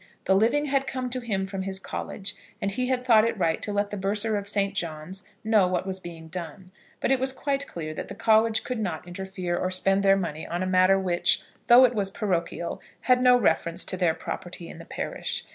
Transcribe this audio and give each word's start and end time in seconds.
The 0.25 0.33
living 0.33 0.65
had 0.65 0.87
come 0.87 1.11
to 1.11 1.19
him 1.19 1.45
from 1.45 1.61
his 1.61 1.79
college, 1.79 2.33
and 2.59 2.71
he 2.71 2.87
had 2.87 3.03
thought 3.03 3.23
it 3.23 3.37
right 3.37 3.61
to 3.61 3.71
let 3.71 3.91
the 3.91 3.97
Bursar 3.97 4.35
of 4.35 4.49
Saint 4.49 4.73
John's 4.73 5.21
know 5.43 5.67
what 5.67 5.85
was 5.85 5.99
being 5.99 6.27
done; 6.27 6.71
but 6.99 7.11
it 7.11 7.19
was 7.19 7.31
quite 7.31 7.67
clear 7.67 7.93
that 7.93 8.07
the 8.07 8.15
college 8.15 8.63
could 8.63 8.79
not 8.79 9.05
interfere 9.07 9.55
or 9.55 9.69
spend 9.69 10.01
their 10.01 10.17
money 10.17 10.47
on 10.47 10.63
a 10.63 10.65
matter 10.65 10.97
which, 10.97 11.43
though 11.67 11.85
it 11.85 11.93
was 11.93 12.09
parochial, 12.09 12.81
had 13.01 13.21
no 13.21 13.37
reference 13.39 13.85
to 13.85 13.95
their 13.95 14.15
property 14.15 14.67
in 14.69 14.79
the 14.79 14.85
parish. 14.85 15.45